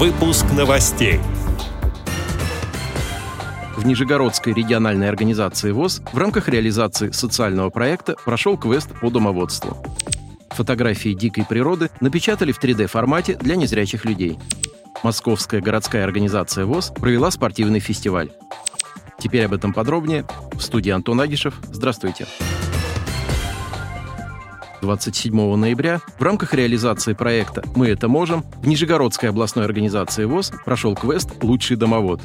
[0.00, 1.20] Выпуск новостей.
[3.76, 9.76] В Нижегородской региональной организации ВОЗ в рамках реализации социального проекта прошел квест по домоводству.
[10.52, 14.38] Фотографии дикой природы напечатали в 3D-формате для незрячих людей.
[15.02, 18.30] Московская городская организация ВОЗ провела спортивный фестиваль.
[19.18, 20.24] Теперь об этом подробнее.
[20.54, 21.56] В студии Антон Агишев.
[21.72, 22.26] Здравствуйте.
[24.80, 30.94] 27 ноября в рамках реализации проекта «Мы это можем» в Нижегородской областной организации ВОЗ прошел
[30.94, 32.20] квест «Лучший домовод».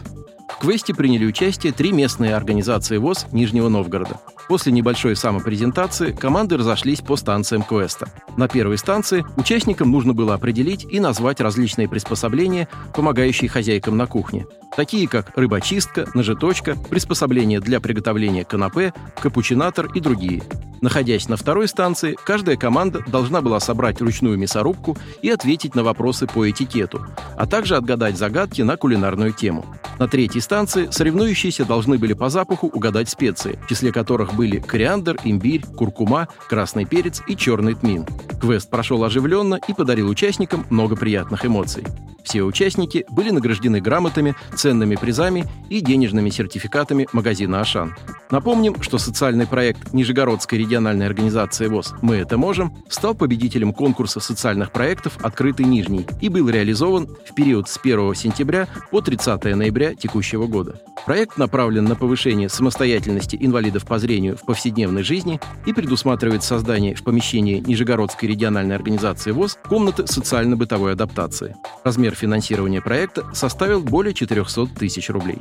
[0.48, 4.20] В квесте приняли участие три местные организации ВОЗ Нижнего Новгорода.
[4.48, 8.08] После небольшой самопрезентации команды разошлись по станциям квеста.
[8.38, 14.46] На первой станции участникам нужно было определить и назвать различные приспособления, помогающие хозяйкам на кухне,
[14.78, 20.44] такие как рыбочистка, ножеточка, приспособления для приготовления канапе, капучинатор и другие.
[20.86, 26.28] Находясь на второй станции, каждая команда должна была собрать ручную мясорубку и ответить на вопросы
[26.28, 29.66] по этикету, а также отгадать загадки на кулинарную тему.
[29.98, 35.18] На третьей станции соревнующиеся должны были по запаху угадать специи, в числе которых были кориандр,
[35.24, 38.06] имбирь, куркума, красный перец и черный тмин.
[38.40, 41.84] Квест прошел оживленно и подарил участникам много приятных эмоций.
[42.26, 47.96] Все участники были награждены грамотами, ценными призами и денежными сертификатами магазина «Ашан».
[48.32, 54.72] Напомним, что социальный проект Нижегородской региональной организации ВОЗ «Мы это можем» стал победителем конкурса социальных
[54.72, 60.48] проектов «Открытый Нижний» и был реализован в период с 1 сентября по 30 ноября текущего
[60.48, 60.82] года.
[61.06, 67.04] Проект направлен на повышение самостоятельности инвалидов по зрению в повседневной жизни и предусматривает создание в
[67.04, 71.56] помещении Нижегородской региональной организации ВОЗ комнаты социально-бытовой адаптации.
[71.84, 75.38] Размер финансирования проекта составил более 400 тысяч рублей.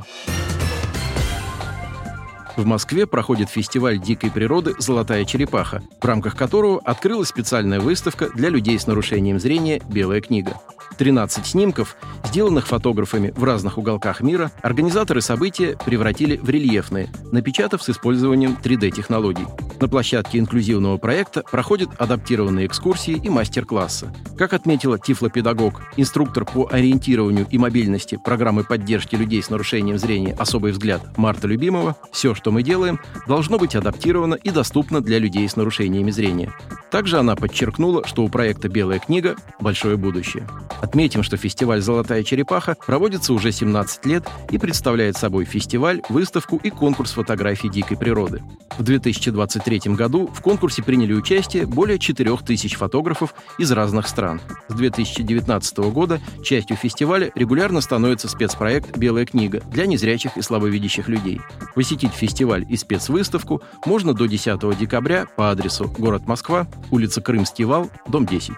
[2.56, 8.48] В Москве проходит фестиваль дикой природы «Золотая черепаха», в рамках которого открылась специальная выставка для
[8.48, 10.54] людей с нарушением зрения «Белая книга».
[10.96, 17.90] 13 снимков, сделанных фотографами в разных уголках мира, организаторы события превратили в рельефные, напечатав с
[17.90, 19.46] использованием 3D-технологий.
[19.80, 24.12] На площадке инклюзивного проекта проходят адаптированные экскурсии и мастер-классы.
[24.38, 30.72] Как отметила тифлопедагог, инструктор по ориентированию и мобильности программы поддержки людей с нарушением зрения «Особый
[30.72, 35.56] взгляд» Марта Любимова, все, что мы делаем, должно быть адаптировано и доступно для людей с
[35.56, 36.52] нарушениями зрения.
[36.90, 40.46] Также она подчеркнула, что у проекта «Белая книга» большое будущее.
[40.80, 46.70] Отметим, что фестиваль «Золотая черепаха» проводится уже 17 лет и представляет собой фестиваль, выставку и
[46.70, 48.42] конкурс фотографий дикой природы.
[48.78, 54.40] В 2023 году в конкурсе приняли участие более 4000 фотографов из разных стран.
[54.68, 61.40] С 2019 года частью фестиваля регулярно становится спецпроект «Белая книга» для незрячих и слабовидящих людей.
[61.74, 67.90] Посетить фестиваль и спецвыставку можно до 10 декабря по адресу город Москва, улица Крымский вал,
[68.06, 68.54] дом 10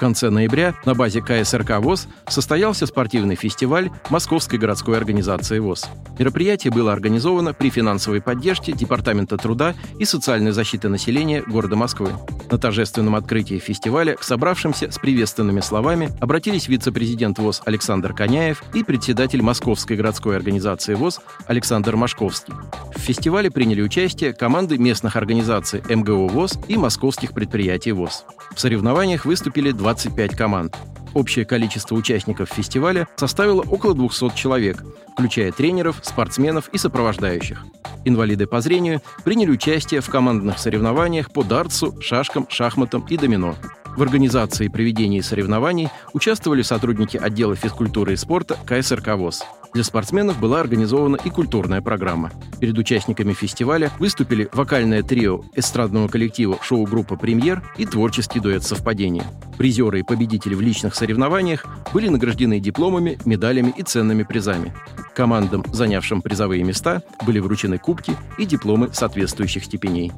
[0.00, 5.90] конце ноября на базе КСРК ВОЗ состоялся спортивный фестиваль Московской городской организации ВОЗ.
[6.18, 12.12] Мероприятие было организовано при финансовой поддержке Департамента труда и социальной защиты населения города Москвы.
[12.50, 18.82] На торжественном открытии фестиваля к собравшимся с приветственными словами обратились вице-президент ВОЗ Александр Коняев и
[18.82, 22.54] председатель Московской городской организации ВОЗ Александр Машковский.
[22.94, 28.24] В фестивале приняли участие команды местных организаций МГО ВОЗ и московских предприятий ВОЗ.
[28.56, 30.76] В соревнованиях выступили 25 команд.
[31.14, 34.82] Общее количество участников фестиваля составило около 200 человек,
[35.12, 37.64] включая тренеров, спортсменов и сопровождающих.
[38.04, 43.56] Инвалиды по зрению приняли участие в командных соревнованиях по дартсу, шашкам, шахматам и домино.
[43.96, 49.42] В организации и проведении соревнований участвовали сотрудники отдела физкультуры и спорта КСРК ВОЗ.
[49.74, 52.32] Для спортсменов была организована и культурная программа.
[52.60, 59.24] Перед участниками фестиваля выступили вокальное трио эстрадного коллектива шоу-группа «Премьер» и творческий дуэт «Совпадение».
[59.58, 64.72] Призеры и победители в личных соревнованиях были награждены дипломами, медалями и ценными призами.
[65.14, 70.12] Командам, занявшим призовые места, были вручены кубки и дипломы соответствующих степеней.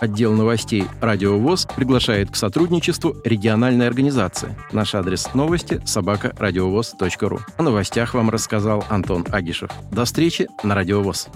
[0.00, 4.54] Отдел новостей «Радио ВОЗ» приглашает к сотрудничеству региональной организации.
[4.72, 7.40] Наш адрес новости– собакарадиовоз.ру.
[7.56, 9.70] О новостях вам рассказал Антон Агишев.
[9.90, 11.28] До встречи на «Радио ВОЗ».